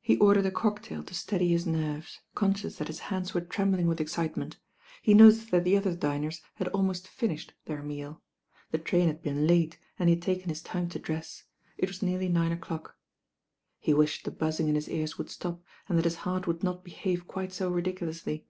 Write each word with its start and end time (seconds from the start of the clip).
He 0.00 0.16
ordered 0.16 0.46
a 0.46 0.50
cocktail 0.50 1.02
to 1.04 1.12
steady 1.14 1.48
his 1.48 1.66
nerves, 1.66 2.20
con 2.34 2.54
sdous 2.54 2.78
that 2.78 2.88
his 2.88 3.00
hands 3.12 3.34
were 3.34 3.42
trembling 3.42 3.88
with 3.88 4.00
excitement. 4.00 4.56
He 5.02 5.12
noticed 5.12 5.50
that 5.50 5.64
the 5.64 5.76
other 5.76 5.94
diners 5.94 6.40
had 6.54 6.68
ahnost 6.68 7.06
finished 7.06 7.52
«48 7.66 7.66
THE 7.66 7.72
MEETINO 7.82 7.82
WITH 7.82 7.82
THE 7.82 7.82
RAIN 7.82 7.84
OHIL 7.84 8.10
149 8.72 8.72
their 8.72 8.72
meal. 8.72 8.72
The 8.72 8.78
train 8.78 9.06
had 9.08 9.22
been 9.22 9.46
late, 9.46 9.78
and 9.98 10.08
he 10.08 10.14
had 10.14 10.22
taken 10.22 10.48
his 10.48 10.62
time 10.62 10.88
to 10.88 10.98
dreti. 10.98 11.42
It 11.76 11.90
was 11.90 12.00
nearly 12.02 12.30
nine 12.30 12.52
o*clock. 12.52 12.96
He 13.78 13.92
wished 13.92 14.24
the 14.24 14.30
buzzing 14.30 14.68
in 14.70 14.76
his 14.76 14.88
ears 14.88 15.18
would 15.18 15.28
stop, 15.28 15.62
and 15.90 15.98
that 15.98 16.06
his 16.06 16.16
heart 16.24 16.46
would 16.46 16.62
not 16.64 16.82
behave 16.82 17.26
quite 17.26 17.52
so 17.52 17.68
ridiculously. 17.70 18.46